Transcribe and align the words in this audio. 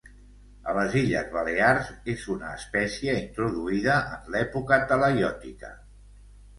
A 0.71 0.73
les 0.77 0.95
Illes 1.01 1.29
Balears 1.35 1.91
és 2.15 2.25
una 2.37 2.55
espècia 2.61 3.17
introduïda 3.21 4.01
en 4.17 4.35
l'època 4.37 4.85
talaiòtica. 4.95 5.77